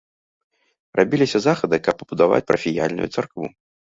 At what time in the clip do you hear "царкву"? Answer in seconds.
3.19-3.45